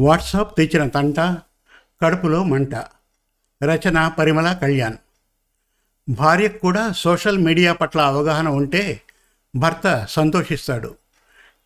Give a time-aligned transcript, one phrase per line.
[0.00, 1.20] WhatsApp తెచ్చిన తంట
[2.02, 2.74] కడుపులో మంట.
[3.64, 4.96] రచన పరిమళ కళ్యాణ్.
[6.08, 9.00] భార్యకు కూడా సోషల్ మీడియా పట్ల అవగాహన ఉంటే
[9.56, 10.94] భర్త సంతోషిస్తాడు.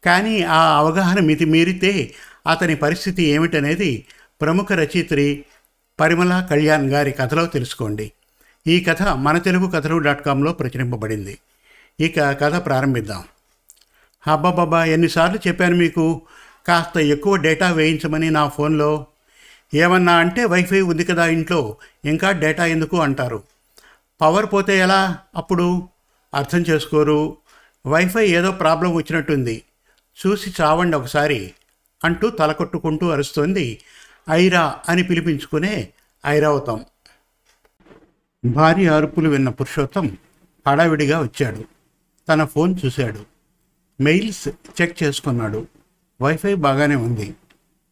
[0.05, 2.15] కానీ ఆ అవగాహన మితి మీరితే
[2.51, 4.07] అతని పరిస్థితి ఏమిటనేది
[4.41, 5.45] ప్రముఖ రచయిత్రి
[6.01, 8.13] పరిమళ కళ్యాణ్ గారి కథలో తెలుసుకోండి.
[8.67, 11.39] ఈ కథ మన తెలుగు కథలు డాట్ కామ్లో ప్రచురింపబడింది.
[12.01, 13.25] ఇక కథ ప్రారంభిద్దాం.
[14.29, 16.23] హబ్బబ్బబ్బా ఎన్నిసార్లు చెప్పాను మీకు?
[16.67, 19.07] కాస్త ఎక్కువ డేటా వేయించమని నా ఫోన్లో
[19.75, 23.01] ఏమన్నా అంటే వైఫై ఉంది కదా ఇంట్లో ఇంకా డేటా ఎందుకు?
[23.01, 23.43] అంటారు.
[24.21, 25.19] పవర్ పోతే ఎలా?
[25.37, 25.89] అప్పుడు?
[26.35, 27.37] అర్థం చేసుకోరు.
[27.87, 29.63] వైఫై ఏదో ప్రాబ్లం వచ్చినట్టుంది.
[30.27, 31.53] చూసి చావండి ఒకసారి
[32.05, 33.81] అంటూ తలకొట్టుకుంటూ అరుస్తోంది
[34.31, 35.89] ఐరా అని పిలిపించుకునే
[36.27, 36.85] ఐరావతం
[38.45, 40.17] భార్య అరుపులు విన్న పురుషోత్తం
[40.69, 41.65] హడావిడిగా వచ్చాడు.
[42.29, 43.25] తన ఫోన్ చూశాడు.
[44.03, 44.49] మెయిల్స్
[44.83, 45.67] చెక్ చేసుకున్నాడు.
[46.23, 47.35] వైఫై బాగానే ఉంది.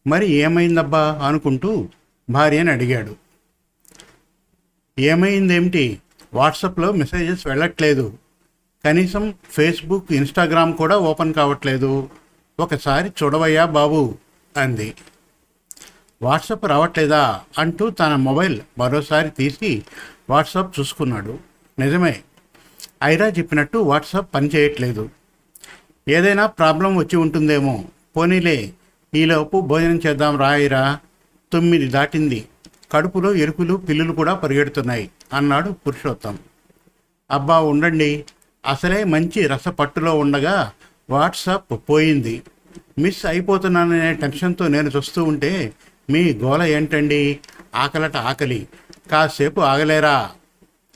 [0.07, 1.21] మరి ఏమైందబ్బా?
[1.25, 1.89] అనుకుంటూ
[2.29, 3.15] భార్యని అడిగాడు.
[4.99, 5.99] ఏమైందేమిటి?
[6.33, 8.17] వాట్సాప్లో మెసేజెస్ వెళ్ళట్లేదు.
[8.85, 12.09] కనీసం ఫేస్బుక్ ఇన్స్టాగ్రామ్ కూడా ఓపెన్ కావట్లేదు.
[12.59, 14.15] ఒకసారి చూడవయ్యా బాబు
[14.57, 14.93] అంది.
[16.21, 17.41] వాట్సాప్ రావట్లేదా?
[17.57, 19.83] అంటూ తన మొబైల్ మరోసారి తీసి
[20.29, 21.39] వాట్సాప్ చూసుకున్నాడు.
[21.79, 22.21] నిజమే.
[23.03, 25.09] ఐరా చెప్పినట్టు వాట్సాప్ పనిచేయట్లేదు
[26.07, 27.83] ఏదైనా ప్రాబ్లం వచ్చి ఉంటుందేమో?
[28.15, 28.73] పోనీలే
[29.15, 30.99] ఈలోపు భోజనం చేద్దాం రాయిరా.
[31.53, 32.45] తొమ్మిది దాటింది.
[32.91, 36.39] కడుపులో ఎరుకులు పిల్లులు కూడా పరిగెడుతున్నాయి అన్నాడు పురుషోత్తం.
[37.31, 38.25] అబ్బా ఉండండి.
[38.65, 40.71] అసలే మంచి రసపట్టులో ఉండగా
[41.09, 42.43] వాట్సాప్ పోయింది.
[42.99, 45.73] మిస్ అయిపోతున్నాననే టెన్షన్తో నేను చూస్తూ ఉంటే
[46.09, 47.39] మీ గోల ఏంటండి?
[47.75, 48.67] ఆకలట ఆకలి.
[49.11, 50.31] కాసేపు ఆగలేరా?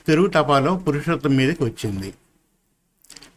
[0.06, 2.14] తిరుగు టపాలో పురుషోత్తం మీదకి వచ్చింది.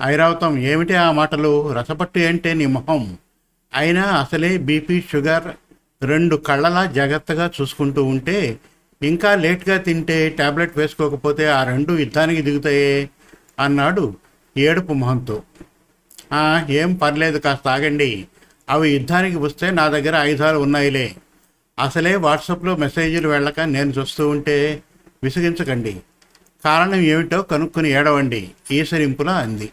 [0.04, 1.74] ఐరావతం ఏమిటి ఆ మాటలు?
[1.74, 3.18] రసపట్టు ఏంటే నీ మొహం?
[3.74, 5.44] అయినా అసలే బీపీ షుగర్
[6.06, 8.60] రెండు కళ్ళలా జాగ్రత్తగా చూసుకుంటూ ఉంటే
[9.04, 13.10] ఇంకా లేట్గా తింటే టాబ్లెట్ వేసుకోకపోతే ఆ రెండు యుద్ధానికి దిగుతాయే
[13.60, 14.16] అన్నాడు
[14.58, 15.44] ఏడుపు మొహంతో.
[16.70, 18.28] ఏం పర్లేదు కాస్త ఆగండి.
[18.70, 21.16] అవి యుద్ధానికి వస్తే నా దగ్గర ఆయుధాలు ఉన్నాయిలే.
[21.80, 24.84] అసలే వాట్సాప్లో మెసేజ్లు వెళ్ళక నేను చూస్తూ ఉంటే
[25.24, 25.94] విసిగించకండి.
[26.66, 29.70] కారణం ఏమిటో కనుక్కొని ఏడవండి ఈసరింపులా అంది.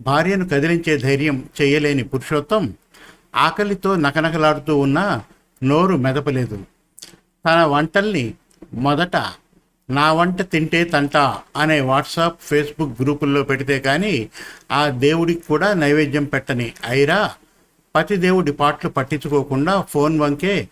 [0.00, 2.74] భార్యను కదిలించే ధైర్యం చేయలేని పురుషోత్తం
[3.34, 5.22] ఆకలితో నకనకలాడుతూ ఉన్నా
[5.62, 6.64] నోరు మెదపలేదు.
[7.46, 8.34] తన వంటల్ని
[8.74, 9.16] మొదట
[9.90, 11.16] నా వంట తింటే తంట
[11.56, 14.30] అనే వాట్సాప్ ఫేస్బుక్ గ్రూపుల్లో పెడితే కానీ
[14.70, 17.30] ఆ దేవుడికి కూడా నైవేద్యం పెట్టని ఐరా
[17.96, 20.68] పతి దేవుడి పాటలు పట్టించుకోకుండా ఫోన్ వంకే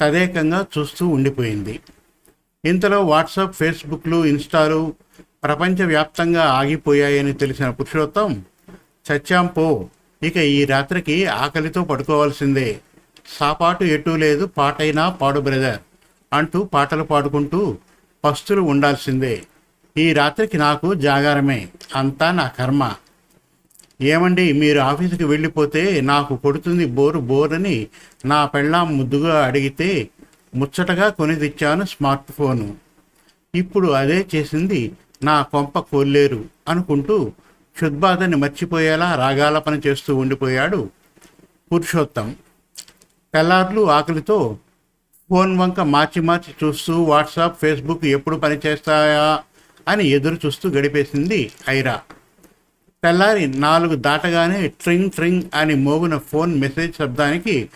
[0.00, 1.80] తదేకంగా చూస్తూ ఉండిపోయింది.
[2.64, 4.94] ఇంతలో వాట్సాప్ ఫేస్బుక్లు ఇన్స్టాలు
[5.44, 8.44] ప్రపంచవ్యాప్తంగా ఆగిపోయాయని తెలిసిన పురుషోత్తం
[9.12, 9.88] చచ్చాంపో పో
[10.22, 12.80] ఇక ఈ రాత్రికి ఆకలితో పడుకోవాల్సిందే.
[13.38, 15.80] సాపాటు ఎటూ లేదు పాటైనా పాడు బ్రదర్
[16.32, 17.60] అంటూ పాటలు పాడుకుంటూ
[18.24, 19.34] పస్తులు ఉండాల్సిందే.
[19.96, 21.60] ఈ రాత్రికి నాకు జాగారమే
[21.94, 22.82] అంతా నా కర్మ.
[24.00, 27.76] ఏమండి మీరు ఆఫీసుకి వెళ్ళిపోతే నాకు కొడుతుంది బోరు బోరని
[28.24, 29.90] నా పెళ్ళాం ముద్దుగా అడిగితే
[30.54, 32.68] ముచ్చటగా కొని తెచ్చాను స్మార్ట్ ఫోను
[33.54, 34.80] ఇప్పుడు అదే చేసింది
[35.24, 37.16] నా కొంప కోల్లేరు అనుకుంటూ
[37.76, 40.88] క్షుద్బాధని మర్చిపోయేలా రాగాలపన చేస్తూ ఉండిపోయాడు
[41.72, 42.36] పురుషోత్తం.
[43.34, 44.58] తెల్లార్లు ఆకలితో
[45.30, 49.42] ఫోన్ వంక మార్చి మార్చి చూస్తూ వాట్సాప్ ఫేస్బుక్ ఎప్పుడు పనిచేస్తాయా
[49.88, 52.00] అని ఎదురు చూస్తూ గడిపేసింది ఐరా.
[53.04, 57.68] తెల్లారి నాలుగు దాటగానే ట్రింగ్ ట్రింగ్ అని మోగిన ఫోన్ మెసేజ్ శబ్దానికి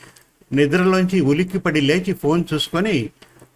[0.52, 3.10] నిద్రలోంచి ఉలిక్కిపడి లేచి ఫోన్ చూసుకొని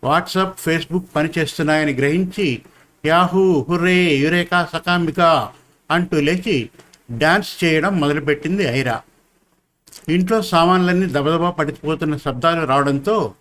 [0.04, 2.62] వాట్సాప్ ఫేస్బుక్ పనిచేస్తున్నాయని గ్రహించి
[3.06, 5.50] యాహూ హుర్రే యురేకా సకాంబికా
[5.90, 6.70] అంటూ లేచి
[7.10, 9.02] డ్యాన్స్ చేయడం మొదలుపెట్టింది ఐరా.
[10.08, 13.34] ఇంట్లో సామాన్లన్నీ దబదబా పడిపోతున్న శబ్దాలు రావడంతో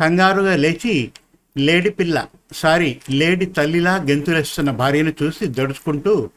[0.00, 1.10] కంగారుగా లేచి
[1.58, 6.30] లేడి పిల్ల సారీ లేడి తల్లిలా గెంతులేస్తున్న భార్యను చూసి దడుచుకుంటూ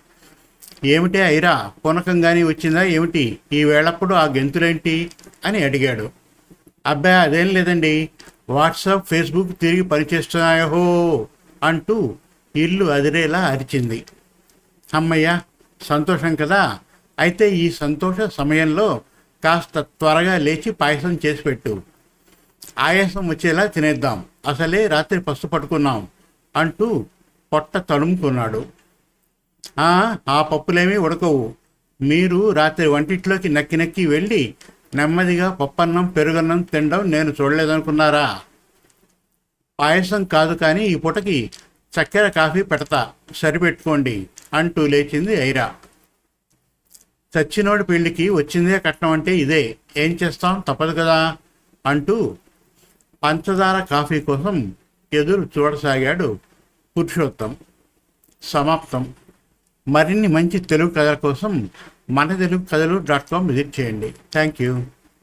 [0.86, 3.38] ఏమిటే ఐరా పూనకంగానే వచ్చిందా ఏమిటి?
[3.53, 5.12] ఈ వేళప్పుడు ఆ గెంతులేంటి?
[5.45, 6.12] అని అడిగాడు.
[6.86, 8.10] అబ్బాయి అదేం లేదండి.
[8.50, 11.27] వాట్సాప్ ఫేస్బుక్ తిరిగి పనిచేస్తున్నాయో
[11.63, 12.16] అంటూ
[12.56, 14.06] ఇల్లు అదిరేలా అరిచింది.
[14.94, 15.42] అమ్మయ్య
[15.81, 16.80] సంతోషం కదా?
[17.19, 19.01] అయితే ఈ సంతోష సమయంలో
[19.44, 21.81] కాస్త త్వరగా లేచి పాయసం చేసి పెట్టు.
[22.80, 24.25] ఆయాసం వచ్చేలా తినేద్దాం.
[24.48, 26.07] అసలే రాత్రి పసు పట్టుకున్నాం
[26.56, 27.06] అంటూ
[27.54, 28.66] పొట్ట తడుముకున్నాడు.
[29.80, 31.54] "ఆ, ఆ పప్పులేమీ ఉడకవు.
[32.01, 34.54] మీరు రాత్రి వంటిట్లోకి నక్కి నక్కి వెళ్ళి
[34.95, 38.40] నెమ్మదిగా పప్పన్నం పెరుగన్నం తినడం నేను చూడలేదనుకున్నారా?
[39.80, 41.51] పాయసం కాదు కానీ ఈ పూటకి
[42.01, 45.75] చక్కెర కాఫీ పెడతా సరిపెట్టుకోండి అంటూ లేచింది ఐరా.
[47.38, 50.63] చచ్చినోడి పెళ్ళికి వచ్చిందే కట్నం అంటే ఇదే ఏం చేస్తాం?
[50.68, 51.38] తప్పదు కదా
[51.86, 52.38] అంటూ
[53.24, 54.75] పంచదార కాఫీ కోసం
[55.13, 56.39] ఎదురు చూడసాగాడు
[56.98, 57.57] పురుషోత్తం.
[58.42, 59.13] సమాప్తం.
[59.88, 61.69] మరిన్ని మంచి తెలుగు కథల కోసం
[62.10, 64.10] మన తెలుగు కథలు డాట్ కామ్ విజిట్ చేయండి.
[64.10, 64.83] Thank you.